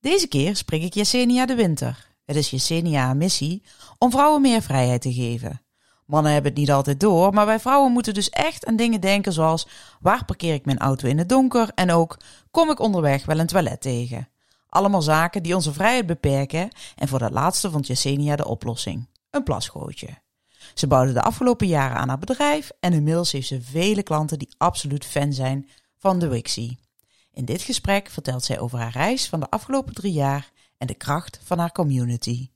[0.00, 2.08] Deze keer spreek ik Yesenia de Winter.
[2.24, 3.62] Het is Yesenia missie
[3.98, 5.62] om vrouwen meer vrijheid te geven.
[6.06, 9.32] Mannen hebben het niet altijd door, maar wij vrouwen moeten dus echt aan dingen denken
[9.32, 9.68] zoals
[10.00, 12.16] waar parkeer ik mijn auto in het donker en ook
[12.50, 14.28] kom ik onderweg wel een toilet tegen.
[14.68, 19.08] Allemaal zaken die onze vrijheid beperken en voor dat laatste vond Yesenia de oplossing.
[19.30, 20.08] Een plasgootje.
[20.74, 24.54] Ze bouwde de afgelopen jaren aan haar bedrijf en inmiddels heeft ze vele klanten die
[24.56, 26.78] absoluut fan zijn van de Wixie.
[27.32, 30.94] In dit gesprek vertelt zij over haar reis van de afgelopen drie jaar en de
[30.94, 32.48] kracht van haar community.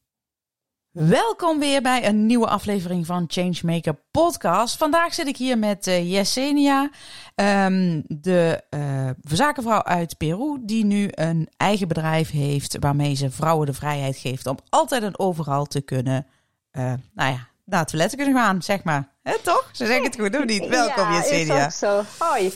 [0.91, 4.77] Welkom weer bij een nieuwe aflevering van Changemaker Podcast.
[4.77, 6.91] Vandaag zit ik hier met uh, Yesenia,
[7.35, 13.67] um, de uh, zakenvrouw uit Peru, die nu een eigen bedrijf heeft waarmee ze vrouwen
[13.67, 16.27] de vrijheid geeft om altijd en overal te kunnen,
[16.73, 19.13] uh, nou ja, naar het toilet te kunnen gaan, zeg maar.
[19.23, 19.69] Hè, toch?
[19.73, 20.67] Ze zeggen het goed, of niet?
[20.67, 21.67] Welkom, ja, Yesenia.
[21.67, 22.25] Is ook zo.
[22.25, 22.55] Hoi.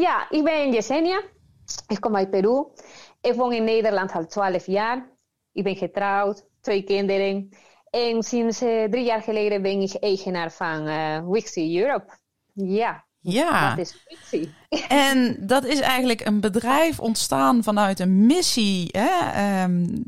[0.00, 1.22] ja, ik ben Yesenia.
[1.88, 2.64] Ik kom uit Peru.
[3.20, 5.10] Ik woon in Nederland al 12 jaar.
[5.52, 7.48] Ik ben getrouwd, twee kinderen.
[7.90, 12.18] En sinds uh, drie jaar geleden ben ik eigenaar van uh, Wixie Europe.
[12.52, 13.04] Ja.
[13.20, 13.74] Ja.
[13.74, 14.54] Dat is Wixie.
[14.88, 18.88] En dat is eigenlijk een bedrijf ontstaan vanuit een missie.
[18.90, 19.62] Hè?
[19.62, 20.04] Um,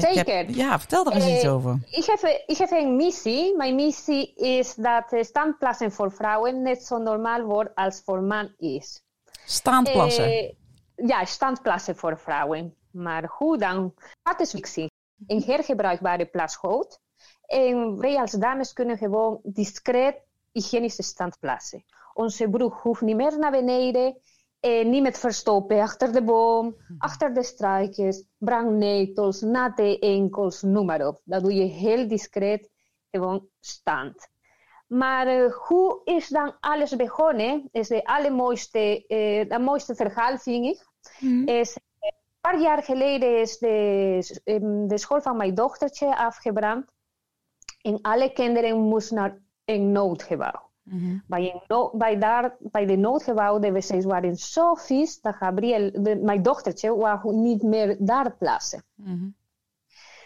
[0.00, 0.36] Zeker.
[0.36, 1.78] Heb, ja, vertel daar eens uh, iets over.
[1.90, 3.56] Ik heb, ik heb een missie.
[3.56, 9.02] Mijn missie is dat standplaatsen voor vrouwen net zo normaal wordt als voor man is.
[9.44, 10.56] Staandplassen?
[11.06, 12.74] Ja, standplaatsen voor vrouwen.
[12.90, 13.94] Maar hoe dan?
[14.22, 14.90] Wat is Wixie?
[15.26, 17.00] Een hergebruikbare plasgoot.
[17.46, 20.16] En wij als dames kunnen gewoon discreet
[20.52, 21.84] hygiënische stand plaatsen.
[22.14, 24.20] Onze broek hoeft niet meer naar beneden.
[24.60, 31.06] En niet met verstoppen achter de boom, achter de struikjes, brandnetels, natte enkels, noem maar
[31.06, 31.20] op.
[31.24, 32.70] Dat doe je heel discreet,
[33.10, 34.28] gewoon stand.
[34.86, 37.68] Maar uh, hoe is dan alles begonnen?
[37.72, 40.87] Is de allermooiste, uh, dat mooiste verhaal, vind ik.
[41.20, 41.46] Mm.
[41.46, 46.86] Is, een paar jaar geleden is de, de school van mijn dochtertje afgebrand.
[47.82, 50.68] En alle kinderen moesten naar een noodgebouw.
[50.82, 51.22] Mm-hmm.
[51.26, 55.90] Bij, een no bij, daar, bij de noodgebouw, de wc's waren zo vies dat Gabriel,
[56.02, 58.84] de, mijn dochtertje, wou niet meer daar plaatsen.
[58.94, 59.34] Mm-hmm.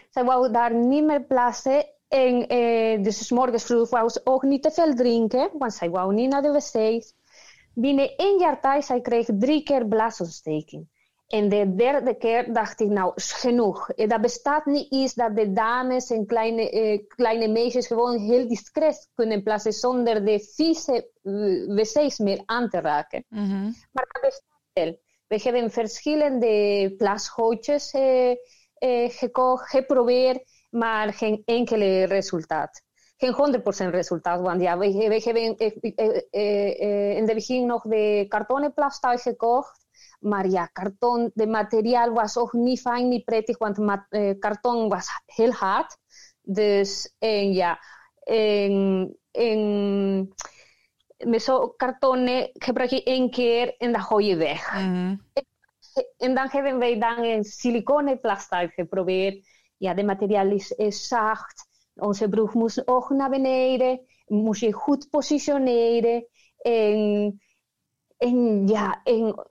[0.09, 1.85] Zij wou daar niet meer plaatsen.
[2.07, 6.13] En eh, dus morgens vroeg wou ze ook niet te veel drinken, want zij wou
[6.13, 7.13] niet naar de wc's.
[7.73, 10.87] Binnen één jaar tijd, zij kreeg drie keer blaasontsteking.
[11.27, 13.93] En de derde keer dacht ik, nou, is genoeg.
[13.95, 19.09] Dat bestaat niet eens dat de dames en kleine, eh, kleine meisjes gewoon heel discreet
[19.13, 23.25] kunnen plaatsen zonder de vieze uh, wc's meer aan te raken.
[23.29, 23.75] Mm-hmm.
[23.91, 24.99] Maar dat bestaat wel.
[25.27, 28.31] We hebben verschillende plasgootjes eh,
[28.73, 32.82] eh, gekocht, geprobeerd, maar geen enkele resultaat.
[33.23, 35.57] Geen 100% resultaat, want ja, we, we hebben
[37.15, 39.85] in het begin nog de kartonnen plastic gekocht.
[40.19, 44.05] Maar ja, karton, de materiaal was ook niet fijn, niet prettig, want
[44.39, 45.97] karton was heel hard.
[46.41, 47.79] Dus en ja,
[48.23, 50.33] en, en
[51.17, 54.73] met zo'n karton gebruik je één keer en dan gooi je weg.
[54.73, 55.21] Mm-hmm.
[55.33, 55.45] en,
[56.17, 59.47] en, dan hebben wij dan een siliconen plastic geprobeerd.
[59.77, 61.71] Ja, de materiaal is, is zacht.
[61.95, 64.01] Onze broek moest ook naar beneden.
[64.25, 66.27] Moest je goed positioneren.
[66.57, 67.41] En,
[68.17, 69.45] en ja, en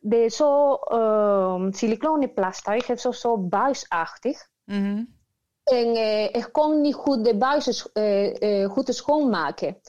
[0.00, 4.48] de zo um, siliconenplastic heeft zo, zo buisachtig.
[4.64, 5.18] Mm-hmm.
[5.64, 9.80] En uh, ik kon niet goed de buizen uh, uh, goed schoonmaken.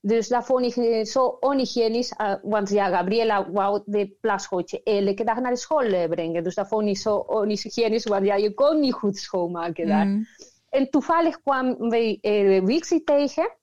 [0.00, 2.14] Dus dat vond ik zo onhygiënisch.
[2.42, 6.44] want ja, Gabriela wou de plasgootje elke dag naar de school brengen.
[6.44, 8.04] Dus dat vond ik zo onhygiënisch.
[8.04, 10.06] Want ja, je kon niet goed schoonmaken daar.
[10.06, 10.26] Mm-hmm.
[10.74, 13.56] En toevallig kwamen wij uh, Wixie tegen.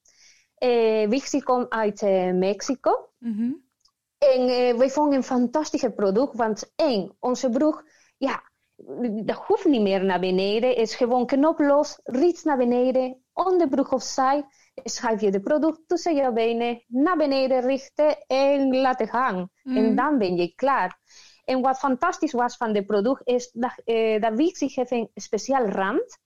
[1.10, 2.02] Wixie komt uit
[2.34, 3.10] Mexico.
[3.18, 3.70] Mm-hmm.
[4.18, 7.86] En uh, wij vonden een fantastisch product, want één, onze broek,
[8.18, 8.44] ja,
[9.24, 10.76] dat hoeft niet meer naar beneden.
[10.76, 14.46] is gewoon knoploos, riets naar beneden, onderbroek opzij.
[14.84, 19.50] Schuif je de product tussen je benen, naar beneden richten en laten gaan.
[19.64, 19.78] Mm.
[19.78, 21.00] En dan ben je klaar.
[21.46, 25.66] En wat fantastisch was van het product, is dat, uh, dat Wixie heeft een speciaal
[25.66, 26.18] rand.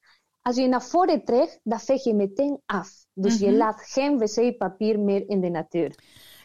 [0.45, 2.89] Als je naar voren trekt, dan veeg je meteen af.
[3.13, 3.51] Dus mm -hmm.
[3.51, 5.95] je laat geen wc-papier meer in de natuur.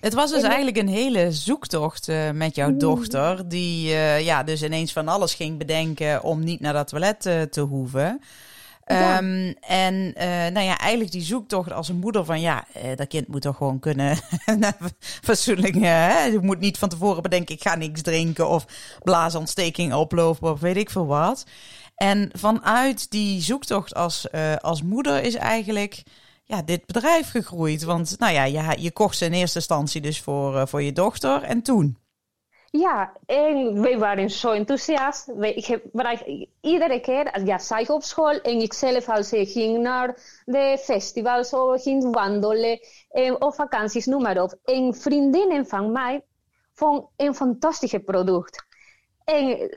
[0.01, 4.63] Het was dus eigenlijk een hele zoektocht uh, met jouw dochter, die uh, ja, dus
[4.63, 8.21] ineens van alles ging bedenken om niet naar dat toilet uh, te hoeven.
[8.87, 9.19] Ja.
[9.19, 13.09] Um, en uh, nou ja, eigenlijk die zoektocht als een moeder van ja, uh, dat
[13.09, 14.17] kind moet toch gewoon kunnen
[15.29, 15.75] fatsoenlijk.
[15.75, 18.67] Uh, je moet niet van tevoren bedenken, ik ga niks drinken of
[19.03, 21.45] blaasontsteking oplopen of weet ik veel wat.
[22.01, 24.27] En vanuit die zoektocht als,
[24.61, 26.03] als moeder is eigenlijk
[26.45, 27.83] ja, dit bedrijf gegroeid.
[27.83, 31.43] Want nou ja, je, je kocht ze in eerste instantie dus voor, voor je dochter
[31.43, 31.99] en toen.
[32.71, 35.29] Ja, en wij waren zo enthousiast.
[35.41, 35.81] Ik
[36.61, 41.53] iedere keer, ja, zag op school en ik zelf als ik ging naar de festivals
[41.53, 42.81] of ging wandelen
[43.11, 44.55] eh, of vakanties, noem maar op.
[44.65, 46.25] En vriendinnen van mij
[46.75, 48.65] vond een fantastisch product.
[49.25, 49.71] En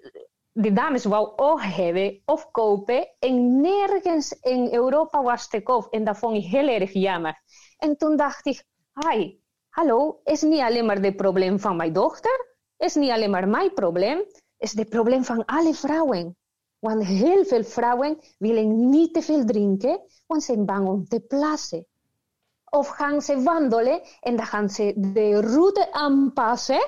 [0.53, 5.94] de dames wou ook hebben of kopen en nergens in Europa was te koop.
[5.94, 7.41] En dat vond ik heel erg jammer.
[7.77, 8.63] En toen dacht ik,
[8.94, 9.38] hi,
[9.69, 12.51] hallo, is niet alleen maar het probleem van mijn dochter
[12.83, 14.23] is niet alleen maar mijn probleem,
[14.57, 16.38] is het probleem van alle vrouwen.
[16.79, 21.19] Want heel veel vrouwen willen niet te veel drinken, want ze zijn bang om te
[21.19, 21.88] plassen.
[22.69, 26.85] Of gaan ze wandelen en dan gaan ze de route aanpassen.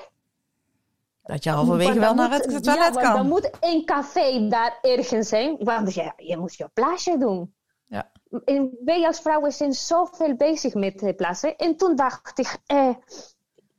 [1.26, 3.14] Dat je halverwege wel naar het toilet ja, kan.
[3.14, 7.54] Dan moet een café daar ergens zijn, want ja, je moet je plasje doen.
[7.86, 8.10] Ja.
[8.44, 11.56] En wij als vrouwen zijn zoveel bezig met plassen.
[11.56, 12.94] En toen dacht ik, eh,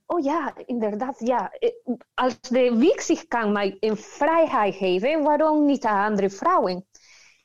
[0.05, 1.51] oh ja, inderdaad, ja.
[1.51, 1.69] Eh,
[2.13, 6.85] als de wieg zich kan mij een vrijheid geven, waarom niet aan andere vrouwen?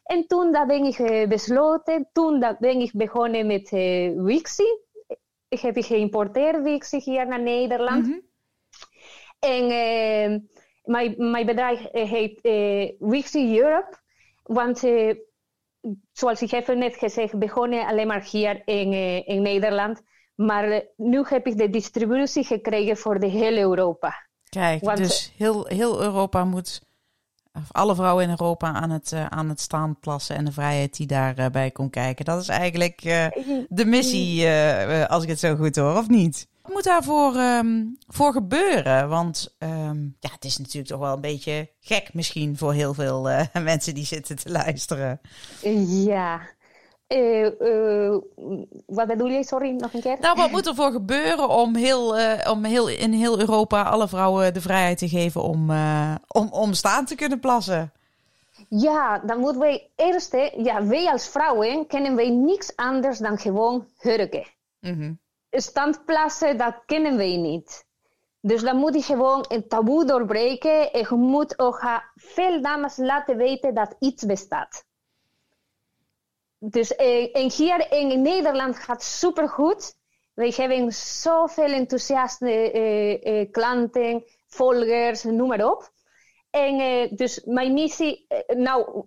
[0.02, 4.80] En toen dat ben ik eh, besloten, toen dat ben ik begonnen met uh, Wixie.
[5.48, 8.06] Ik heb geïmporteerd Wixie hier naar Nederland.
[8.06, 8.30] Mm -hmm.
[9.42, 10.48] En
[10.84, 14.00] mijn, mijn bedrijf heet uh, Wixie Europe.
[14.42, 14.82] Want
[16.12, 18.92] zoals ik heb net gezegd, begonnen alleen maar hier in,
[19.26, 20.02] in Nederland.
[20.34, 24.26] Maar eh, nu heb ik de distributie gekregen voor de hele Europa.
[24.48, 26.82] Kijk, Want, dus heel, heel Europa moet,
[27.52, 30.96] of alle vrouwen in Europa aan het, uh, aan het staan plassen en de vrijheid
[30.96, 32.24] die daarbij uh, komt kijken.
[32.24, 33.26] Dat is eigenlijk uh,
[33.68, 34.48] de missie,
[35.06, 36.48] als ik het zo goed hoor, of niet?
[36.62, 39.08] Wat moet daarvoor um, voor gebeuren?
[39.08, 43.28] Want um, ja, het is natuurlijk toch wel een beetje gek misschien voor heel veel
[43.62, 45.20] mensen die zitten te luisteren.
[45.86, 46.40] Ja,
[47.08, 48.16] uh, uh,
[48.86, 49.44] wat bedoel je?
[49.44, 50.16] Sorry, nog een keer.
[50.20, 52.16] Nou, wat moet er voor gebeuren om, heel,
[52.50, 55.70] om heel, in heel Europa alle vrouwen de vrijheid te geven om,
[56.28, 57.92] om, om staan te kunnen plassen?
[58.68, 63.86] Ja, dan moeten wij eerst, ja, wij als vrouwen kennen wij niks anders dan gewoon
[63.98, 64.46] hurken.
[64.80, 65.20] Mm -hmm.
[65.60, 67.84] Standplassen, dat kennen wij niet.
[68.40, 73.74] Dus dan moet je gewoon een taboe doorbreken en moet ook veel dames laten weten
[73.74, 74.84] dat iets bestaat
[76.64, 79.94] dus eh, en hier in Nederland gaat supergoed.
[80.34, 85.90] We hebben zoveel enthousiaste eh, eh, klanten, volgers, noem maar op.
[86.50, 89.04] En dus mijn missie, nou,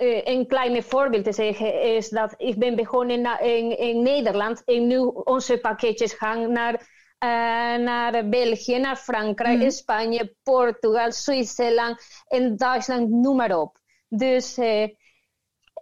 [0.00, 4.98] een klein voorbeeld te zeggen, is dat ik ben begonnen in, in Nederland en nu
[5.24, 9.70] onze pakketjes gaan naar, uh, naar België, naar Frankrijk, mm.
[9.70, 13.78] Spanje, Portugal, Zwitserland en Duitsland, noem maar op.
[14.08, 14.88] Dus uh,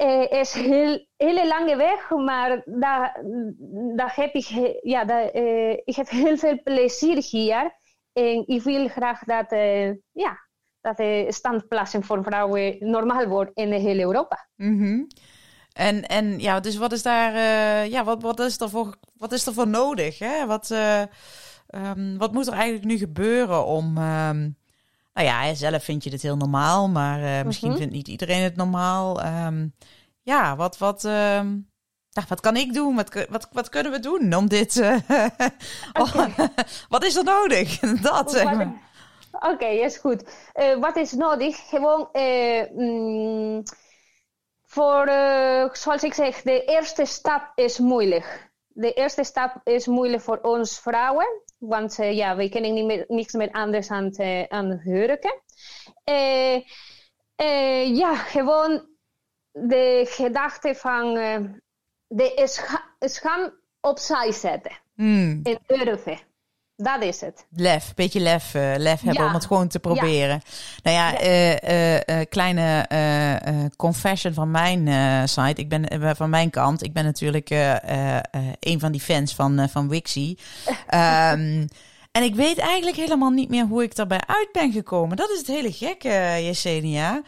[0.01, 3.23] uh, is heel, hele lange weg, maar daar,
[3.97, 5.35] daar heb ik, ja, daar,
[5.85, 7.77] ik heb heel veel plezier hier.
[8.13, 9.51] En ik wil graag dat,
[10.13, 10.48] ja,
[10.81, 14.49] dat de standplaatsen voor vrouwen normaal wordt in heel Europa.
[14.57, 15.07] Mm -hmm.
[15.73, 17.35] En, en ja, dus wat is daar,
[17.89, 20.19] ja, wat, wat, is er voor, wat is er voor nodig?
[20.19, 20.47] Hè?
[20.47, 20.75] Wat,
[21.75, 23.87] um, wat moet er eigenlijk nu gebeuren om.
[23.87, 24.57] Um,
[25.13, 27.79] nou ja, zelf vind je dit heel normaal, maar uh, misschien mhm.
[27.79, 29.25] vindt niet iedereen het normaal.
[29.25, 29.75] Um,
[30.23, 32.95] ja, wat, wat, ja, wat kan ik doen?
[32.95, 34.77] Wat, wat, wat kunnen we doen om dit...
[35.93, 36.35] Okay.
[36.89, 37.79] wat is er nodig?
[38.01, 38.88] Dat, zeg maar.
[39.39, 40.23] Oké, okay, is goed.
[40.55, 41.69] Uh, wat is nodig?
[41.69, 42.09] Gewoon...
[42.73, 43.63] Mm,
[44.65, 45.07] voor,
[45.73, 48.51] zoals ik zeg, de eerste stap is moeilijk.
[48.67, 51.43] De eerste stap is moeilijk voor ons vrouwen.
[51.59, 55.43] Want uh, ja, we kennen niet meer, niks meer anders aan, te, aan hurken.
[56.05, 56.55] Uh,
[57.37, 58.87] uh, ja, gewoon
[59.53, 61.15] de gedachte van
[62.07, 64.79] de scha scham opzij zetten.
[64.95, 65.41] Mm.
[65.43, 66.19] En durven.
[66.81, 67.47] Dat is het.
[67.51, 69.29] Lef, beetje lef, uh, lef hebben ja.
[69.29, 70.43] om het gewoon te proberen.
[70.45, 70.81] Ja.
[70.83, 72.09] Nou ja, ja.
[72.09, 72.87] Uh, kleine
[73.77, 75.61] confession van mijn site.
[75.61, 76.83] Ik ben van mijn kant.
[76.83, 77.51] Ik ben natuurlijk
[78.61, 80.39] een van die fans van, van Wixie.
[80.67, 80.77] um,
[82.17, 85.17] en ik weet eigenlijk helemaal niet meer hoe ik daarbij uit ben gekomen.
[85.17, 87.23] Dat is het hele gekke, Yesenia.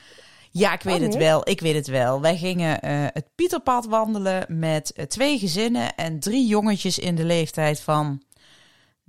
[0.50, 1.48] Ja, ik weet oh, het wel.
[1.48, 2.20] Ik weet het wel.
[2.20, 8.22] Wij gingen het Pieterpad wandelen met twee gezinnen en drie jongetjes in de leeftijd van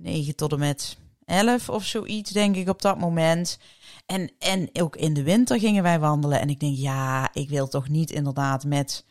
[0.02, 3.58] 9 tot en met 11 of zoiets, denk ik op dat moment.
[4.06, 6.40] En, en ook in de winter gingen wij wandelen.
[6.40, 9.04] En ik denk, ja, ik wil toch niet inderdaad met.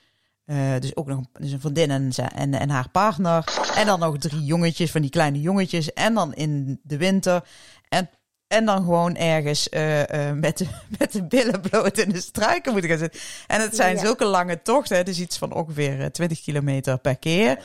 [0.46, 3.44] Uh, dus ook nog dus een vriendin en, en, en haar partner.
[3.76, 5.94] En dan nog drie jongetjes, van die kleine jongetjes.
[5.94, 7.44] En dan in de winter.
[7.90, 8.10] En
[8.52, 10.66] en dan gewoon ergens uh, uh, met, de,
[11.00, 13.22] met de billen bloot in de struiken moeten gaan zitten.
[13.48, 14.98] En het zijn zulke lange tochten.
[14.98, 17.60] Het is iets van ongeveer 20 kilometer per keer.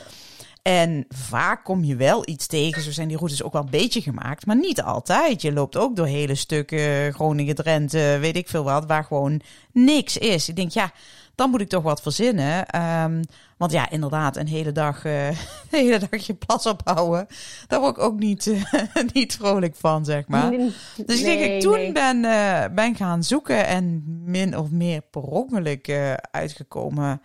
[0.67, 2.81] En vaak kom je wel iets tegen.
[2.81, 4.45] Zo zijn die routes ook wel een beetje gemaakt.
[4.45, 5.41] Maar niet altijd.
[5.41, 8.85] Je loopt ook door hele stukken Groningen, Drenthe, weet ik veel wat.
[8.85, 10.49] Waar gewoon niks is.
[10.49, 10.91] Ik denk, ja,
[11.35, 12.81] dan moet ik toch wat verzinnen.
[13.03, 13.21] Um,
[13.57, 15.35] want ja, inderdaad, een hele dag, uh, een
[15.69, 17.27] hele dag je plas ophouden.
[17.67, 18.63] Daar word ik ook niet, uh,
[19.13, 20.51] niet vrolijk van, zeg maar.
[21.05, 25.21] dus ik denk, ik toen ben, uh, ben gaan zoeken en min of meer per
[25.21, 27.21] ongeluk uitgekomen.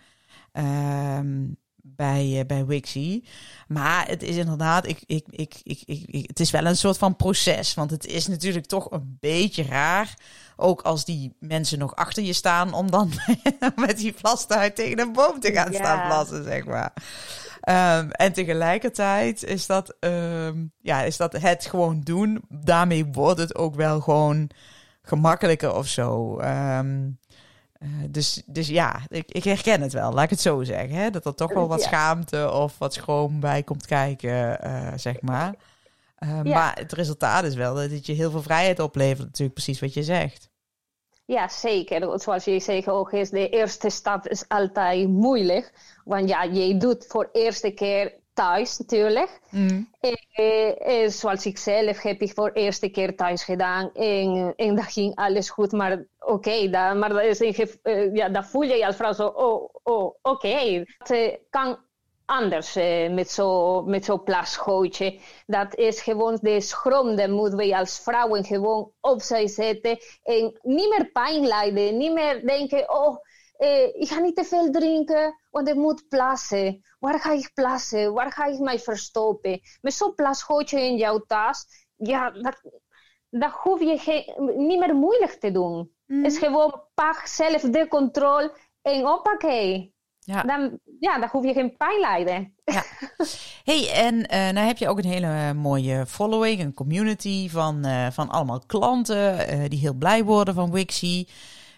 [0.53, 3.23] Um, bij, uh, bij Wixie.
[3.67, 7.15] Maar het is inderdaad, ik, ik, ik, ik, ik, het is wel een soort van
[7.15, 7.73] proces.
[7.73, 10.17] Want het is natuurlijk toch een beetje raar.
[10.55, 13.11] Ook als die mensen nog achter je staan, om dan
[13.75, 16.93] met die plastuit tegen een boom te gaan staan plassen, zeg maar.
[17.69, 22.41] Um, en tegelijkertijd is dat, um, ja, is dat het gewoon doen.
[22.49, 24.49] Daarmee wordt het ook wel gewoon
[25.01, 26.39] gemakkelijker of zo.
[26.39, 27.13] Um, uh,
[28.09, 30.95] dus, dus ja, ik, ik, herken het wel, laat ik het zo zeggen.
[30.95, 31.09] Hè?
[31.09, 35.55] Dat er toch wel wat schaamte of wat schroom bij komt kijken, uh, zeg maar.
[36.19, 36.53] Uh, ja.
[36.53, 39.93] Maar het resultaat is wel dat het je heel veel vrijheid oplevert, natuurlijk precies wat
[39.93, 40.49] je zegt.
[41.25, 42.19] Ja, zeker.
[42.19, 45.73] Zoals je zegt ook, is de eerste stap is altijd moeilijk.
[46.05, 49.39] Want ja, je doet voor de eerste keer thuis natuurlijk.
[49.49, 49.89] Mm.
[49.99, 53.93] Eh, zoals ik zelf heb ik voor de eerste keer thuis gedaan.
[53.93, 55.71] En, en dat ging alles goed.
[55.71, 57.41] Maar oké, okay, dat, maar dat, is,
[57.83, 60.17] uh, ja, dat voel je als vrouw zo, oh, oh oké.
[60.21, 60.87] Okay.
[60.97, 61.77] Het uh, kan
[62.25, 65.19] anders uh, met zo'n met zo plasgootje.
[65.45, 69.97] Dat is gewoon de schroom, dat moeten we als vrouwen gewoon opzij zetten.
[70.23, 73.17] En niet meer pijn lijden, niet meer denken, oh
[73.63, 76.81] eh, ik ga niet te veel drinken, want ik moet plassen.
[76.99, 78.13] Waar ga ik plassen?
[78.13, 79.59] Waar ga ik mij verstoppen?
[79.81, 81.65] Met zo'n plasgootje in jouw tas,
[81.95, 82.61] ja, dat,
[83.29, 85.91] dat hoef je niet meer moeilijk te doen.
[86.05, 86.23] Mm.
[86.23, 89.91] Het is gewoon pak zelf de controle en oké.
[90.19, 90.41] Ja.
[90.43, 92.55] Dan, ja, dan hoef je geen pijn lijden.
[92.65, 92.83] Ja.
[93.63, 98.07] hey, en uh, nou heb je ook een hele mooie following, een community van, uh,
[98.11, 101.27] van allemaal klanten uh, die heel blij worden van Wixie.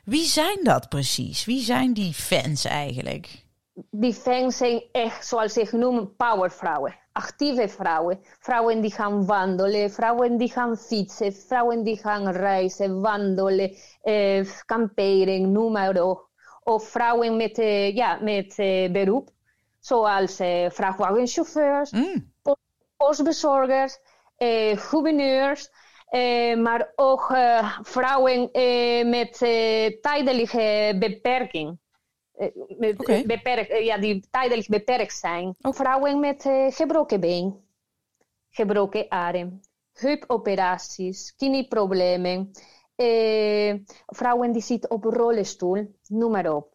[0.05, 1.45] Wie zijn dat precies?
[1.45, 3.43] Wie zijn die fans eigenlijk?
[3.91, 6.95] Die fans zijn echt, zoals ik noem, powervrouwen.
[7.11, 8.19] Actieve vrouwen.
[8.39, 15.51] Vrouwen die gaan wandelen, vrouwen die gaan fietsen, vrouwen die gaan reizen, wandelen, eh, kamperen,
[15.51, 16.29] noem maar op.
[16.63, 19.29] Of vrouwen met, eh, ja, met eh, beroep,
[19.79, 22.31] zoals eh, vrachtwagenchauffeurs, mm.
[22.97, 23.99] postbezorgers,
[24.37, 25.69] eh, gouverneurs.
[26.15, 29.37] Eh, maar ook uh, vrouwen uh, met
[30.01, 31.79] tijdelijke beperking.
[32.77, 33.83] Met okay.
[33.83, 35.55] ja, die tijdelijk beperkt zijn.
[35.61, 37.63] Ook vrouwen met gebroken been,
[38.49, 39.59] gebroken arm,
[39.93, 42.51] heupoperaties, knieproblemen.
[44.05, 46.73] vrouwen die zitten op rollenstoel, noem maar op.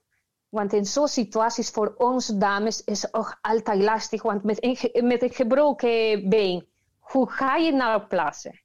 [0.49, 4.23] Want in zo'n situaties voor ons dames is ook altijd lastig.
[4.23, 6.67] Want met een, met een gebroken been,
[6.99, 8.61] hoe ga je nou plaatsen?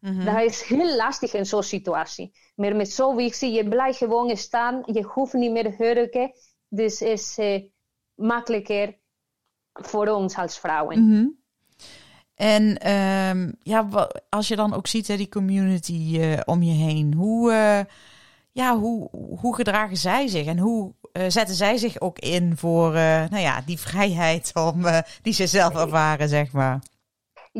[0.00, 2.32] Mm Dat is heel lastig in zo'n situatie.
[2.54, 6.32] Maar met zo'n wixie, je blijft gewoon staan, je hoeft niet meer te hurken.
[6.68, 7.62] Dus het is uh,
[8.14, 8.98] makkelijker
[9.72, 10.98] voor ons als vrouwen.
[10.98, 11.36] Mm -hmm.
[12.34, 17.14] En um, ja, als je dan ook ziet, hè, die community uh, om je heen,
[17.14, 17.80] hoe, uh,
[18.52, 19.08] ja, hoe,
[19.40, 20.94] hoe gedragen zij zich en hoe
[21.28, 24.84] zetten zij zich ook in voor nou ja, die vrijheid om,
[25.22, 26.80] die ze zelf ervaren, zeg maar?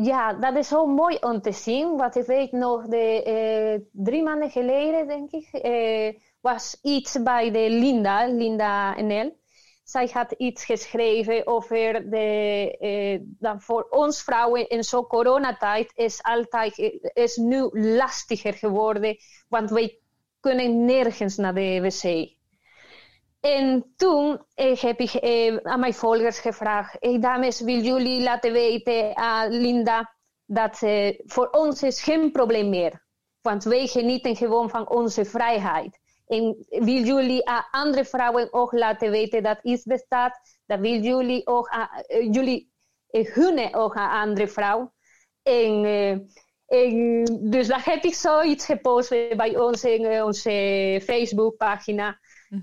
[0.01, 1.97] Ja, dat is zo mooi om te zien.
[1.97, 7.51] Wat ik weet nog, de, eh, drie maanden geleden, denk ik, eh, was iets bij
[7.51, 9.37] de Linda, Linda NL.
[9.83, 12.17] Zij had iets geschreven over de,
[12.79, 16.77] eh, dat voor ons vrouwen in zo'n coronatijd is altijd
[17.13, 19.99] is nu lastiger geworden, want wij
[20.39, 22.37] kunnen nergens naar de wc.
[23.39, 28.51] En toen eh, heb ik eh, aan mijn volgers gevraagd: hey, dames, wil jullie laten
[28.51, 30.15] weten aan Linda
[30.45, 33.07] dat eh, voor ons is geen probleem meer.
[33.41, 35.99] Want wij genieten gewoon van onze vrijheid.
[36.27, 41.47] En wil jullie aan andere vrouwen ook laten weten dat iets bestaat, dat wil jullie
[41.47, 42.71] ook aan, uh, jullie
[43.11, 44.93] uh, gunnen ook aan andere vrouwen.
[45.43, 45.85] En,
[46.67, 52.19] en, dus dat heb ik zoiets gepost bij ons in onze Facebookpagina.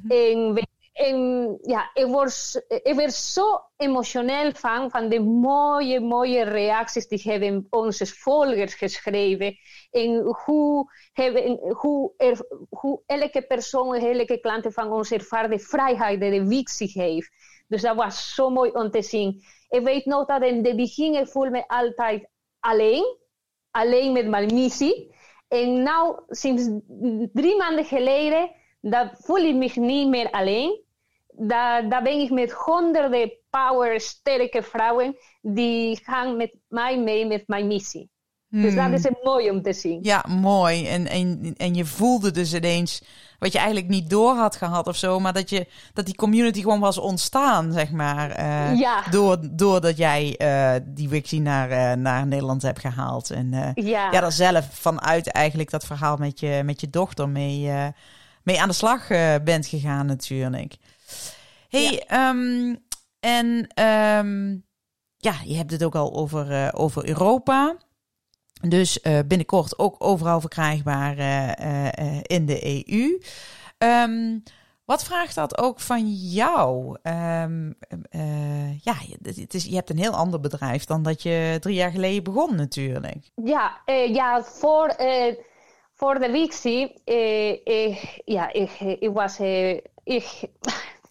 [0.08, 0.66] En
[0.96, 7.20] en ja, ik, word, ik werd zo emotioneel van, van de mooie, mooie reacties die
[7.22, 9.56] hebben onze volgers geschreven.
[9.90, 16.20] En hoe, hebben, hoe, er, hoe elke persoon, elke klant van ons ervaart de vrijheid
[16.20, 17.30] die de Wixie heeft.
[17.68, 19.42] Dus dat was zo mooi om te zien.
[19.68, 22.28] Ik weet nog dat in het begin ik voel me altijd
[22.60, 23.16] alleen.
[23.70, 25.14] Alleen met mijn missie.
[25.48, 26.68] En nu, sinds
[27.32, 28.50] drie maanden geleden,
[28.90, 30.84] dat voel ik me niet meer alleen
[31.38, 37.42] daar, daar ben ik met honderden power, sterke vrouwen die gaan met mij mee met
[37.46, 38.10] mijn missie.
[38.48, 39.16] Dus dat is hmm.
[39.22, 39.98] mooi om te zien.
[40.02, 40.86] Ja, mooi.
[40.86, 43.02] En, en, en je voelde dus ineens
[43.38, 46.60] wat je eigenlijk niet door had gehad of zo, maar dat, je, dat die community
[46.60, 48.40] gewoon was ontstaan, zeg maar.
[48.40, 49.02] Uh, ja.
[49.10, 53.30] door, doordat jij uh, die Wixie naar, uh, naar Nederland hebt gehaald.
[53.30, 54.10] En ja.
[54.10, 57.70] ja, daar zelf vanuit eigenlijk dat verhaal met je, met je dochter mee,
[58.46, 59.08] mee aan de slag
[59.44, 60.76] bent gegaan natuurlijk
[61.68, 62.74] hey, ehm,
[63.20, 63.46] en
[63.84, 64.64] um,
[65.16, 67.76] ja, je hebt het ook al over, uh, over Europa.
[68.68, 73.20] Dus uh, binnenkort ook overal verkrijgbaar uh, in de EU.
[73.78, 74.42] Um,
[74.84, 76.96] wat vraagt dat ook van jou?
[77.02, 77.74] Um,
[78.80, 82.22] ja, het is, je hebt een heel ander bedrijf dan dat je drie jaar geleden
[82.22, 83.30] begon natuurlijk.
[83.34, 83.80] Ja,
[84.12, 84.94] ja voor,
[85.96, 87.00] voor de Wixie,
[88.24, 89.40] ja, ik, ik was...
[90.04, 90.48] ik,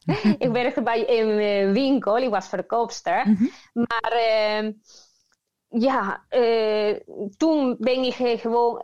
[0.46, 3.27] ik werkte bij een eh, winkel, ik was verkoopster.
[3.27, 3.46] Mhm.
[3.74, 4.72] Maar uh,
[5.68, 7.00] ja, uh,
[7.38, 8.84] toen ben ik gewoon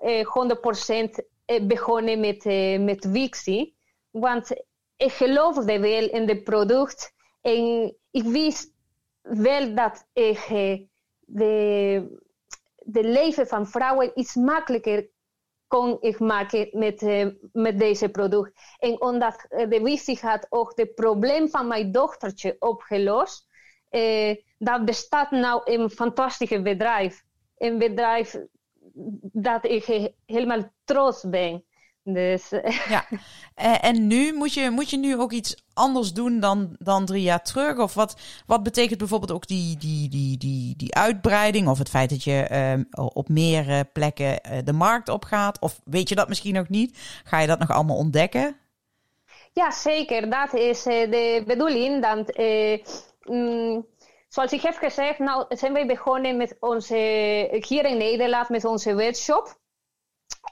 [1.59, 2.43] 100% begonnen met,
[2.79, 3.75] met Wixie.
[4.11, 4.49] Want
[4.97, 7.13] ik geloofde wel in het product.
[7.41, 8.73] En ik wist
[9.21, 10.47] wel dat ik
[11.19, 12.19] de,
[12.75, 15.09] de leven van vrouwen iets makkelijker
[15.71, 17.01] kon ik maken met,
[17.53, 18.51] met deze product.
[18.79, 23.47] En omdat uh, de Wifi had ook het probleem van mijn dochtertje opgelost,
[23.91, 27.23] uh, dat bestaat nou een fantastisch bedrijf.
[27.57, 28.37] Een bedrijf
[29.33, 31.65] dat ik helemaal trots ben.
[32.03, 32.49] Dus,
[32.89, 33.05] ja.
[33.81, 37.43] En nu moet je, moet je nu ook iets anders doen dan, dan drie jaar
[37.43, 37.77] terug?
[37.77, 41.67] Of wat, wat betekent bijvoorbeeld ook die, die, die, die, die uitbreiding?
[41.67, 42.47] Of het feit dat je
[42.97, 45.59] uh, op meer plekken uh, de markt opgaat?
[45.59, 46.97] Of weet je dat misschien nog niet?
[47.23, 48.55] Ga je dat nog allemaal ontdekken?
[49.53, 50.29] Ja, zeker.
[50.29, 52.01] Dat is de bedoeling.
[52.01, 52.37] Dat,
[53.23, 53.85] mm,
[54.29, 56.95] zoals ik heb gezegd, nou zijn wij begonnen met onze,
[57.67, 59.59] hier in Nederland met onze webshop.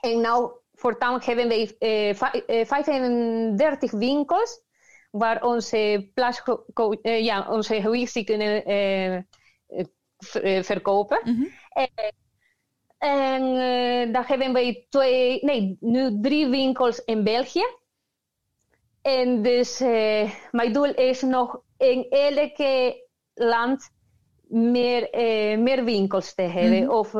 [0.00, 4.62] En nou Voortaan hebben wij eh, 35 winkels
[5.10, 6.42] waar onze, plas,
[7.02, 11.20] eh, ja, onze gewichten kunnen eh, eh, verkopen.
[11.24, 11.48] Mm -hmm.
[12.98, 13.42] en
[14.12, 17.64] dan hebben wij twee, nee, nu drie winkels in België.
[19.02, 19.78] En dus
[20.50, 23.90] mijn doel is nog in elke land
[24.48, 25.08] meer,
[25.58, 26.82] meer winkels te hebben.
[26.82, 26.90] Mm -hmm.
[26.90, 27.12] Of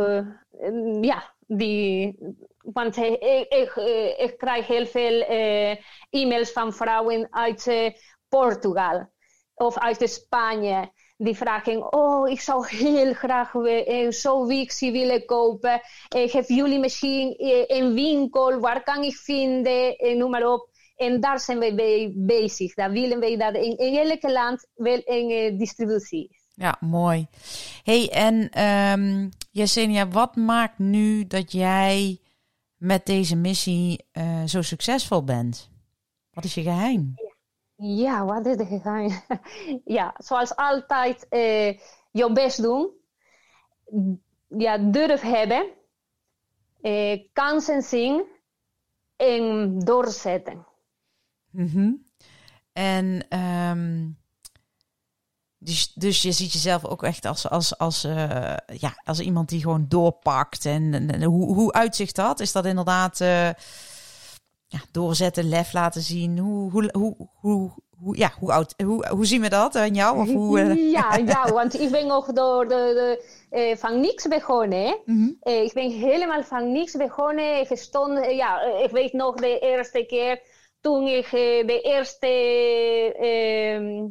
[1.04, 2.18] ja, die,
[2.62, 3.74] want ik, ik,
[4.18, 5.70] ik krijg heel veel uh,
[6.10, 7.90] e-mails van vrouwen uit uh,
[8.28, 9.10] Portugal
[9.54, 10.92] of uit Spanje.
[11.16, 15.80] Die vragen, oh, ik zou heel graag uh, zo Wixie willen kopen.
[16.08, 17.34] Heb jullie misschien
[17.66, 19.96] een winkel, waar kan ik vinden?
[19.96, 20.68] En noem maar op.
[20.96, 22.74] En daar zijn wij bij bezig.
[22.74, 27.26] Daar willen wij dat in, in elke land wel een distributie ja, mooi.
[27.84, 32.18] hey, en um, Yesenia, wat maakt nu dat jij
[32.80, 35.70] met deze missie uh, zo succesvol bent?
[36.30, 37.14] Wat is je geheim?
[37.76, 39.22] Ja, wat is de geheim?
[39.98, 41.78] ja, zoals altijd uh,
[42.10, 42.90] je best doen.
[44.48, 45.70] Ja, durf hebben.
[46.82, 48.24] Uh, kansen zien
[49.16, 50.66] en doorzetten.
[51.50, 52.04] Mm -hmm.
[52.72, 54.19] En um,
[55.62, 59.60] dus, dus je ziet jezelf ook echt als, als, als, uh, ja, als iemand die
[59.60, 60.64] gewoon doorpakt.
[60.64, 62.40] En, en, hoe, hoe uitzicht dat?
[62.40, 63.46] Is dat inderdaad uh,
[64.66, 66.38] ja, doorzetten, lef laten zien?
[66.38, 70.18] Hoe, hoe, hoe, hoe, hoe, ja, hoe, oud, hoe, hoe zien we dat aan jou?
[70.18, 70.92] Of hoe, uh...
[70.92, 73.20] Ja, ja, want ik ben ook door de,
[73.50, 74.98] de, van niks begonnen.
[75.04, 75.52] Mm -hmm.
[75.52, 77.60] ik ben helemaal van niks begonnen.
[77.60, 80.40] Ik stond, ja, ik weet nog de eerste keer
[80.80, 81.30] toen ik
[81.66, 82.26] de eerste
[83.18, 84.06] ehm,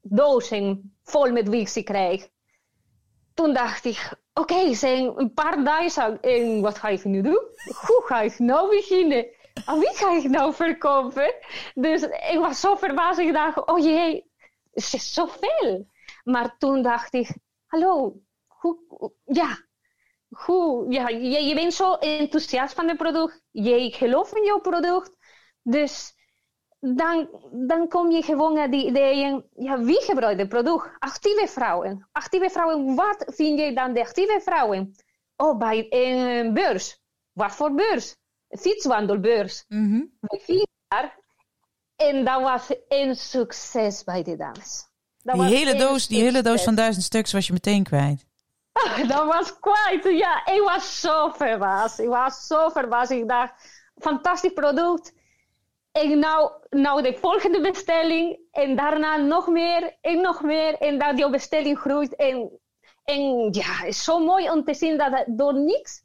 [0.00, 2.28] dozen vol met Wixie krijg.
[3.34, 7.42] Toen dacht ik, oké, zijn een paar dagen en wat ga ik nu doen?
[7.86, 9.26] Hoe ga ik nou beginnen?
[9.64, 11.34] Aan wie ga ik nou verkopen?
[11.74, 13.18] Dus ik was zo verbaasd.
[13.18, 14.30] Ik dacht, oh jee,
[14.72, 15.86] het is zoveel.
[16.24, 17.36] Maar toen dacht ik,
[17.66, 19.58] hallo, hoe, ja,
[20.28, 23.42] hoe, ja, je, bent zo enthousiast van het product.
[23.50, 25.16] Je gelooft in jouw product.
[25.62, 26.14] Dus
[26.80, 29.44] dan, dan kom je gewoon naar die ideeën.
[29.56, 30.90] Ja, wie gebruikt het product?
[30.98, 32.08] Actieve vrouwen.
[32.12, 34.94] Actieve vrouwen, wat vind je dan de actieve vrouwen?
[35.36, 37.00] Oh, bij een beurs.
[37.32, 38.16] Wat voor beurs?
[38.48, 39.64] Fietswandelbeurs.
[39.68, 40.04] Mhm.
[40.20, 41.18] Bij vier jaar.
[41.96, 44.88] En dat was een succes bij de dames.
[45.22, 48.26] Dat Die hele doos, die hele doos van duizend stuks was je meteen kwijt.
[49.08, 50.46] Dat was kwijt, ja.
[50.46, 51.98] Ik was zo verbaasd.
[51.98, 53.10] Ik was zo verbaasd.
[53.10, 53.52] Ik dacht,
[53.94, 55.12] fantastisch product.
[55.92, 58.38] En nou, nou de volgende bestelling.
[58.52, 60.78] En daarna nog meer en nog meer.
[60.78, 62.16] En dat die bestelling groeit.
[62.16, 62.50] En,
[63.04, 66.02] en ja, het is zo mooi om te zien dat het door niks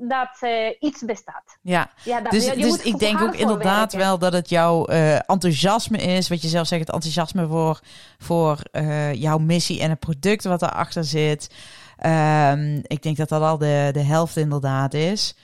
[0.00, 1.58] dat eh, iets bestaat.
[1.62, 3.98] Ja, Ja, dat, dus, je, je dus ik denk ook inderdaad werken.
[3.98, 6.28] wel dat het jouw eh, enthousiasme is.
[6.28, 7.80] Wat je zelf zegt, het enthousiasme voor,
[8.18, 11.50] voor eh, jouw missie en het product wat erachter zit.
[11.96, 15.36] Ehm, ik denk dat dat al de, de helft inderdaad is.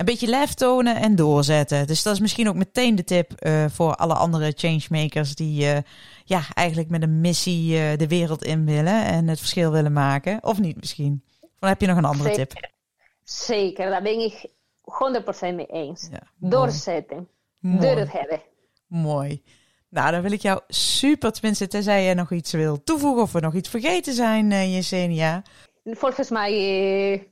[0.00, 1.86] Een beetje lef tonen en doorzetten.
[1.86, 5.78] Dus dat is misschien ook meteen de tip eh, voor alle andere changemakers die eh,
[6.24, 10.38] ja, eigenlijk met een missie eh, de wereld in willen en het verschil willen maken.
[10.42, 11.22] Of niet misschien.
[11.40, 12.52] Of dan heb je nog een andere tip.
[13.24, 13.90] Zeker.
[13.90, 14.46] Daar ben ik
[15.50, 16.08] 100% mee eens.
[16.10, 16.22] Ja.
[16.36, 17.28] Doorzetten.
[17.58, 17.78] Mooi.
[17.80, 18.42] Durf hebben.
[18.86, 19.42] Mooi.
[19.88, 23.40] Nou, dan wil ik jou super, tenminste, tenzij je nog iets wil toevoegen of we
[23.40, 25.42] nog iets vergeten zijn, Yesenia.
[25.84, 27.28] Volgens mij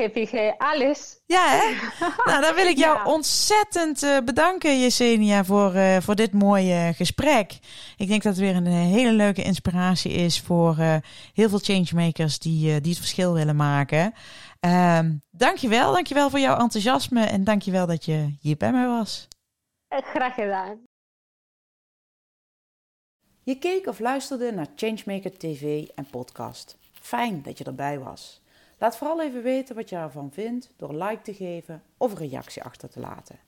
[0.00, 1.20] ik eh, alles.
[1.26, 1.74] Ja, hè?
[2.30, 3.04] nou, dan wil ik jou Ja.
[3.04, 7.58] ontzettend eh, bedanken, Yesenia, voor, eh, voor dit mooie gesprek.
[7.96, 10.96] Ik denk dat het weer een hele leuke inspiratie is voor eh,
[11.34, 14.14] heel veel changemakers die, eh, die het verschil willen maken.
[14.60, 19.28] Ehm dankjewel, dankjewel voor jouw enthousiasme en dankjewel dat je hier bij mij was.
[19.88, 20.78] Graag gedaan.
[23.42, 26.76] Je keek of luisterde naar Changemaker TV en podcast.
[26.92, 28.40] Fijn dat je erbij was.
[28.80, 32.62] Laat vooral even weten wat je ervan vindt door like te geven of een reactie
[32.62, 33.38] achter te laten.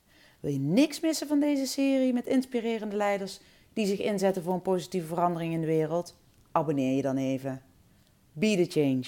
[0.41, 3.41] Wil je niks missen van deze serie met inspirerende leiders
[3.73, 6.17] die zich inzetten voor een positieve verandering in de wereld?
[6.51, 7.63] Abonneer je dan even.
[8.33, 9.07] Be the change.